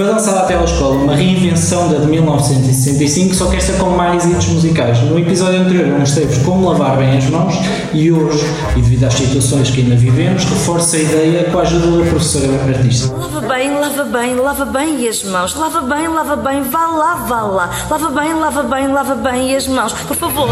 Foi 0.00 0.08
lançada 0.08 0.40
à 0.40 0.44
telescola 0.44 0.94
uma 0.94 1.14
reinvenção 1.14 1.92
da 1.92 1.98
de 1.98 2.06
1965, 2.06 3.34
só 3.34 3.50
que 3.50 3.56
esta 3.56 3.74
com 3.74 3.90
mais 3.90 4.24
hits 4.24 4.46
musicais. 4.46 4.98
No 5.02 5.18
episódio 5.18 5.60
anterior 5.60 5.98
mostrei-vos 5.98 6.38
como 6.38 6.70
lavar 6.70 6.96
bem 6.96 7.18
as 7.18 7.28
mãos 7.28 7.54
e 7.92 8.10
hoje, 8.10 8.42
e 8.78 8.80
devido 8.80 9.04
às 9.04 9.12
situações 9.12 9.68
que 9.68 9.82
ainda 9.82 9.96
vivemos, 9.96 10.42
reforço 10.44 10.96
a 10.96 11.00
ideia 11.00 11.44
com 11.50 11.58
a 11.58 11.60
ajuda 11.60 11.98
da 11.98 12.08
professora 12.08 12.46
artista. 12.74 13.14
Lava 13.14 13.40
bem, 13.42 13.78
lava 13.78 14.04
bem, 14.04 14.34
lava 14.36 14.64
bem 14.64 15.06
as 15.06 15.22
mãos. 15.22 15.54
Lava 15.54 15.82
bem, 15.82 16.08
lava 16.08 16.36
bem, 16.36 16.62
vá 16.62 16.86
lá, 16.86 17.14
vá 17.16 17.42
lá. 17.42 17.70
Lava 17.90 18.08
bem, 18.08 18.32
lava 18.32 18.62
bem, 18.62 18.88
lava 18.88 19.14
bem 19.16 19.54
as 19.54 19.68
mãos. 19.68 19.92
Por 19.92 20.16
favor, 20.16 20.48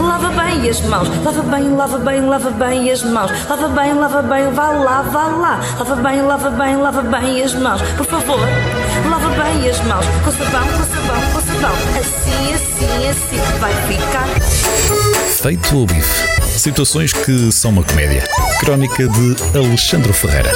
lava 0.00 0.28
bem 0.30 0.68
as 0.68 0.80
mãos. 0.80 1.08
Lava 1.24 1.42
bem, 1.42 1.76
lava 1.76 1.98
bem, 1.98 2.26
lava 2.26 2.50
bem 2.50 2.90
as 2.90 3.04
mãos. 3.04 3.30
Lava 3.48 3.68
bem, 3.68 3.94
lava 3.94 4.20
bem, 4.22 4.50
vá 4.50 4.70
lá, 4.70 5.02
vá 5.02 5.26
lá. 5.26 5.60
Lava 5.78 5.94
bem, 5.94 6.22
lava 6.22 6.50
bem, 6.50 6.76
lava 6.76 7.02
bem 7.02 7.40
as 7.44 7.54
mãos. 7.54 7.80
Por 7.96 8.06
favor, 8.06 8.40
lava 9.08 9.28
bem 9.30 9.68
as 9.68 9.80
mãos. 9.84 10.06
Com 10.24 10.32
sabão, 10.32 10.66
com 10.66 10.84
sabão, 10.84 11.22
com 11.32 11.40
sabão. 11.40 11.74
Assim, 11.98 12.54
assim, 12.54 13.08
assim 13.08 13.58
vai 13.58 13.72
ficar. 13.86 14.26
Feito 15.42 15.82
o 15.82 15.86
bife. 15.86 16.40
Situações 16.58 17.12
que 17.12 17.50
são 17.52 17.70
uma 17.70 17.82
comédia. 17.82 18.24
Crónica 18.60 19.08
de 19.08 19.36
Alexandre 19.56 20.12
Ferreira. 20.12 20.50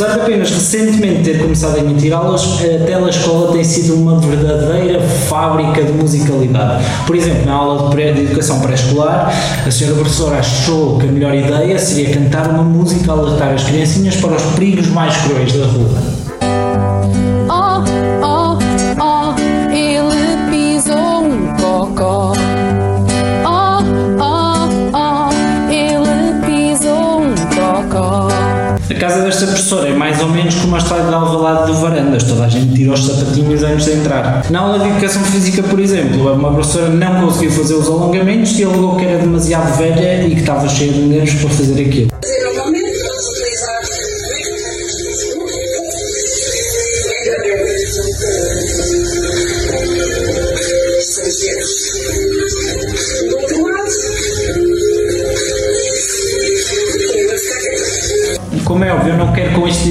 Apesar 0.00 0.14
de 0.14 0.20
apenas 0.20 0.50
recentemente 0.52 1.24
ter 1.24 1.40
começado 1.40 1.74
a 1.74 1.80
emitir 1.80 2.12
aulas, 2.12 2.44
a 2.62 2.84
telescola 2.86 3.50
tem 3.50 3.64
sido 3.64 3.96
uma 3.96 4.16
verdadeira 4.20 5.00
fábrica 5.00 5.82
de 5.82 5.90
musicalidade. 5.90 6.84
Por 7.04 7.16
exemplo, 7.16 7.44
na 7.44 7.54
aula 7.54 7.88
de, 7.88 7.96
pré, 7.96 8.12
de 8.12 8.20
educação 8.20 8.60
pré-escolar, 8.60 9.32
a 9.66 9.70
senhora 9.72 9.96
professora 9.96 10.38
achou 10.38 11.00
que 11.00 11.08
a 11.08 11.10
melhor 11.10 11.34
ideia 11.34 11.76
seria 11.80 12.14
cantar 12.14 12.48
uma 12.48 12.62
música 12.62 13.10
a 13.10 13.16
alertar 13.16 13.54
as 13.54 13.64
criancinhas 13.64 14.14
para 14.14 14.36
os 14.36 14.42
perigos 14.54 14.86
mais 14.86 15.16
cruéis 15.16 15.52
da 15.52 15.66
rua. 15.66 16.07
Como 30.68 30.76
a 30.76 30.80
estádio 30.80 31.06
de 31.06 31.72
do 31.72 31.80
Varandas, 31.80 32.24
toda 32.24 32.44
a 32.44 32.48
gente 32.48 32.74
tira 32.74 32.92
os 32.92 33.06
sapatinhos 33.06 33.62
antes 33.62 33.86
de 33.86 33.92
entrar. 33.92 34.44
Na 34.50 34.60
aula 34.60 34.78
de 34.78 34.88
educação 34.90 35.22
física, 35.22 35.62
por 35.62 35.80
exemplo, 35.80 36.30
uma 36.34 36.52
professora 36.52 36.90
não 36.90 37.22
conseguiu 37.22 37.52
fazer 37.52 37.72
os 37.72 37.88
alongamentos 37.88 38.58
e 38.58 38.64
alegou 38.64 38.96
que 38.96 39.06
era 39.06 39.18
demasiado 39.18 39.78
velha 39.78 40.26
e 40.26 40.34
que 40.34 40.40
estava 40.40 40.68
cheia 40.68 40.92
de 40.92 41.00
nervos 41.00 41.40
para 41.40 41.48
fazer 41.48 41.82
aquilo. 41.82 42.10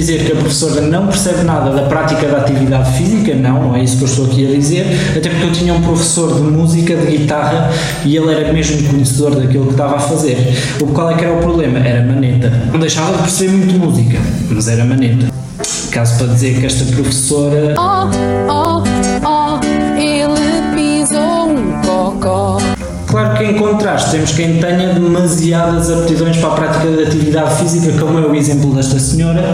Dizer 0.08 0.23
que 0.23 0.31
a 0.31 0.36
professora 0.36 0.80
não 0.80 1.08
percebe 1.08 1.44
nada 1.44 1.69
da 1.69 1.81
prática 1.81 2.25
da 2.27 2.38
atividade 2.38 2.97
física, 2.97 3.36
não, 3.36 3.61
não 3.61 3.75
é 3.75 3.83
isso 3.83 3.97
que 3.97 4.03
eu 4.03 4.08
estou 4.08 4.25
aqui 4.27 4.47
a 4.47 4.55
dizer, 4.55 4.86
até 5.17 5.30
porque 5.30 5.44
eu 5.44 5.52
tinha 5.52 5.73
um 5.73 5.81
professor 5.81 6.33
de 6.33 6.41
música, 6.44 6.95
de 6.95 7.17
guitarra, 7.17 7.69
e 8.05 8.16
ele 8.16 8.33
era 8.33 8.53
mesmo 8.53 8.88
conhecedor 8.88 9.36
daquilo 9.36 9.66
que 9.66 9.72
estava 9.72 9.97
a 9.97 9.99
fazer. 9.99 10.38
O 10.80 10.88
qual 10.88 11.11
é 11.11 11.16
que 11.16 11.25
era 11.25 11.33
o 11.33 11.39
problema? 11.39 11.80
Era 11.80 12.05
maneta. 12.05 12.49
Não 12.71 12.80
deixava 12.80 13.11
de 13.17 13.23
perceber 13.23 13.52
muito 13.52 13.73
música, 13.73 14.17
mas 14.49 14.70
era 14.70 14.86
maneta. 14.86 15.27
Caso 15.92 16.17
para 16.17 16.33
dizer 16.33 16.58
que 16.58 16.65
esta 16.65 16.86
professora 16.86 17.76
Oh, 17.77 18.08
oh, 18.49 18.83
oh, 19.26 19.99
ele 19.99 20.73
pisou 20.73 21.49
um 21.49 21.81
cocó. 21.81 22.60
Claro 23.08 23.37
que 23.37 23.43
em 23.43 23.55
contraste 23.55 24.11
temos 24.11 24.31
quem 24.31 24.60
tenha 24.60 24.93
demasiadas 24.93 25.92
aptidões 25.92 26.37
para 26.37 26.49
a 26.49 26.55
prática 26.55 26.92
da 26.92 27.04
atividade 27.04 27.55
física, 27.55 27.92
como 27.99 28.20
é 28.20 28.21
o 28.21 28.33
exemplo 28.36 28.73
desta 28.73 28.99
senhora. 28.99 29.52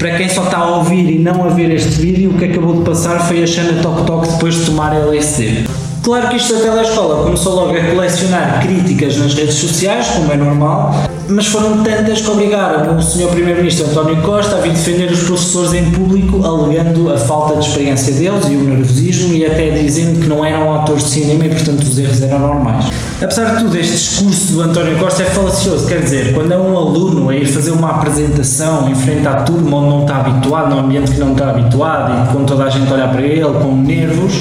Para 0.00 0.16
quem 0.16 0.30
só 0.30 0.44
está 0.44 0.56
a 0.56 0.76
ouvir 0.78 1.10
e 1.10 1.18
não 1.18 1.44
a 1.44 1.48
ver 1.48 1.70
este 1.72 2.00
vídeo, 2.00 2.30
o 2.30 2.38
que 2.38 2.46
acabou 2.46 2.78
de 2.78 2.84
passar 2.84 3.20
foi 3.28 3.42
a 3.42 3.46
Xana 3.46 3.82
Tok 3.82 4.06
Tok 4.06 4.28
depois 4.32 4.54
de 4.54 4.64
tomar 4.64 4.96
LSD. 4.96 5.89
Claro 6.02 6.28
que 6.28 6.36
isto 6.36 6.54
da 6.54 6.60
telescola 6.60 7.24
começou 7.24 7.54
logo 7.54 7.76
a 7.76 7.80
colecionar 7.82 8.62
críticas 8.62 9.18
nas 9.18 9.34
redes 9.34 9.56
sociais, 9.56 10.08
como 10.08 10.32
é 10.32 10.36
normal, 10.36 10.94
mas 11.28 11.46
foram 11.46 11.82
tantas 11.82 12.22
que 12.22 12.30
obrigaram 12.30 12.96
o 12.96 13.02
Sr. 13.02 13.28
Primeiro-Ministro 13.28 13.86
António 13.86 14.16
Costa 14.22 14.56
a 14.56 14.60
vir 14.60 14.72
defender 14.72 15.12
os 15.12 15.20
professores 15.20 15.74
em 15.74 15.90
público, 15.90 16.44
alegando 16.44 17.12
a 17.12 17.18
falta 17.18 17.60
de 17.60 17.66
experiência 17.66 18.14
deles 18.14 18.46
e 18.48 18.56
o 18.56 18.64
nervosismo 18.64 19.34
e 19.34 19.44
até 19.44 19.70
dizendo 19.70 20.20
que 20.20 20.26
não 20.26 20.44
eram 20.44 20.74
atores 20.74 21.04
de 21.04 21.10
cinema 21.10 21.44
e, 21.44 21.48
portanto, 21.50 21.82
os 21.82 21.98
erros 21.98 22.22
eram 22.22 22.38
normais. 22.38 22.86
Apesar 23.20 23.56
de 23.56 23.64
tudo, 23.64 23.76
este 23.76 23.92
discurso 23.92 24.52
do 24.54 24.62
António 24.62 24.98
Costa 24.98 25.22
é 25.22 25.26
falacioso, 25.26 25.86
quer 25.86 26.00
dizer, 26.00 26.32
quando 26.32 26.52
é 26.52 26.58
um 26.58 26.76
aluno 26.76 27.28
a 27.28 27.36
ir 27.36 27.46
fazer 27.46 27.72
uma 27.72 27.90
apresentação 27.90 28.88
em 28.88 28.94
frente 28.94 29.26
à 29.28 29.42
turma 29.42 29.76
onde 29.76 29.88
não 29.90 30.00
está 30.02 30.16
habituado, 30.16 30.74
num 30.74 30.80
ambiente 30.80 31.10
que 31.12 31.20
não 31.20 31.32
está 31.32 31.50
habituado 31.50 32.10
e 32.10 32.32
com 32.32 32.44
toda 32.44 32.64
a 32.64 32.70
gente 32.70 32.90
a 32.90 32.94
olhar 32.94 33.12
para 33.12 33.22
ele, 33.22 33.44
com 33.44 33.76
nervos, 33.76 34.32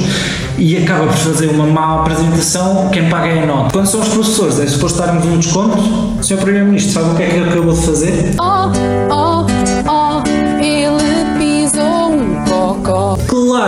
e 0.60 0.78
acaba 0.78 1.08
por 1.08 1.16
fazer 1.16 1.48
uma 1.48 1.66
má 1.66 2.02
apresentação, 2.02 2.90
quem 2.90 3.10
paga 3.10 3.28
é 3.28 3.44
a 3.44 3.46
nota. 3.46 3.72
Quando 3.72 3.86
são 3.88 4.02
os 4.02 4.10
professores, 4.10 4.60
é 4.60 4.68
suposto 4.68 5.00
darmos 5.00 5.26
um 5.26 5.38
desconto? 5.38 5.78
Sr. 6.22 6.38
Primeiro-Ministro, 6.38 6.94
sabe 7.02 7.14
o 7.14 7.16
que 7.16 7.24
é 7.24 7.30
que 7.30 7.40
acabou 7.40 7.74
de 7.74 7.86
fazer? 7.86 8.36
Oh, 8.40 9.14
oh, 9.14 9.39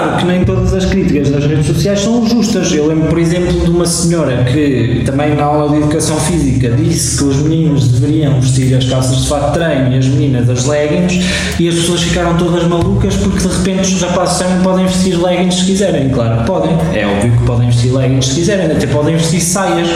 Claro 0.02 0.18
que 0.18 0.26
nem 0.26 0.44
todas 0.44 0.74
as 0.74 0.86
críticas 0.86 1.30
das 1.30 1.46
redes 1.46 1.68
sociais 1.68 2.00
são 2.00 2.28
justas. 2.28 2.74
Eu 2.74 2.88
lembro, 2.88 3.08
por 3.08 3.20
exemplo, 3.20 3.52
de 3.60 3.70
uma 3.70 3.86
senhora 3.86 4.44
que 4.46 5.04
também 5.06 5.36
na 5.36 5.44
aula 5.44 5.70
de 5.70 5.78
educação 5.78 6.20
física 6.22 6.72
disse 6.72 7.20
que 7.20 7.24
os 7.26 7.38
meninos 7.44 7.88
deveriam 7.88 8.42
vestir 8.42 8.76
as 8.76 8.86
calças 8.86 9.18
de 9.18 9.28
fato 9.28 9.54
treino 9.54 9.94
e 9.94 10.00
as 10.00 10.08
meninas 10.08 10.50
as 10.50 10.66
leggings 10.66 11.24
e 11.60 11.70
as 11.70 11.76
pessoas 11.76 12.02
ficaram 12.02 12.36
todas 12.36 12.64
malucas 12.64 13.16
porque 13.18 13.48
de 13.48 13.48
repente 13.48 13.94
os 13.94 14.02
rapazes 14.02 14.40
também 14.40 14.64
podem 14.64 14.88
vestir 14.88 15.22
leggings 15.22 15.60
se 15.60 15.66
quiserem. 15.66 16.10
Claro 16.10 16.40
que 16.40 16.48
podem. 16.48 16.72
É 16.96 17.06
óbvio 17.06 17.32
que 17.38 17.46
podem 17.46 17.68
vestir 17.68 17.92
leggings 17.92 18.26
se 18.26 18.36
quiserem, 18.36 18.72
até 18.72 18.88
podem 18.88 19.16
vestir 19.16 19.40
saias. 19.40 19.88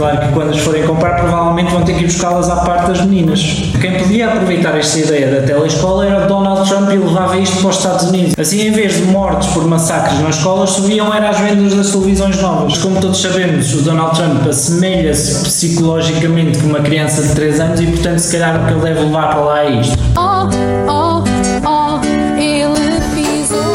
Claro 0.00 0.18
que 0.18 0.32
quando 0.32 0.48
as 0.48 0.58
forem 0.60 0.82
comprar, 0.86 1.16
provavelmente 1.16 1.70
vão 1.72 1.82
ter 1.82 1.92
que 1.92 2.04
ir 2.04 2.06
buscá-las 2.06 2.48
à 2.48 2.56
parte 2.56 2.86
das 2.86 3.02
meninas. 3.02 3.38
Quem 3.78 3.98
podia 3.98 4.28
aproveitar 4.28 4.74
esta 4.78 4.98
ideia 4.98 5.30
da 5.30 5.46
telescola 5.46 6.06
era 6.06 6.26
Donald 6.26 6.66
Trump 6.66 6.90
e 6.90 6.96
levava 6.96 7.36
isto 7.36 7.58
para 7.58 7.68
os 7.68 7.76
Estados 7.76 8.08
Unidos. 8.08 8.32
Assim, 8.38 8.66
em 8.66 8.72
vez 8.72 8.94
de 8.94 9.02
mortes 9.02 9.50
por 9.50 9.66
massacres 9.66 10.18
nas 10.20 10.36
escolas, 10.36 10.70
subiam 10.70 11.12
era 11.12 11.28
as 11.28 11.38
vendas 11.38 11.74
das 11.74 11.90
televisões 11.90 12.40
novas. 12.40 12.78
Como 12.78 12.98
todos 12.98 13.20
sabemos, 13.20 13.74
o 13.74 13.82
Donald 13.82 14.16
Trump 14.16 14.48
assemelha-se 14.48 15.44
psicologicamente 15.44 16.60
com 16.60 16.68
uma 16.68 16.80
criança 16.80 17.20
de 17.20 17.34
3 17.34 17.60
anos 17.60 17.80
e, 17.82 17.86
portanto, 17.88 18.18
se 18.20 18.32
calhar 18.32 18.58
o 18.58 18.66
que 18.66 18.72
ele 18.72 18.80
deve 18.80 19.00
levar 19.00 19.28
para 19.28 19.40
lá 19.40 19.64
é 19.66 19.70
isto. 19.82 19.98
Oh, 20.16 20.48
oh, 20.90 21.22
oh, 21.68 22.40
ele 22.40 23.00
pisou. 23.14 23.74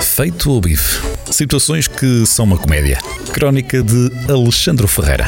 Feito 0.00 0.56
o 0.56 0.58
bife. 0.58 1.17
Situações 1.30 1.86
que 1.86 2.24
são 2.26 2.44
uma 2.44 2.58
comédia. 2.58 2.98
Crónica 3.32 3.82
de 3.82 4.10
Alexandre 4.28 4.86
Ferreira. 4.86 5.26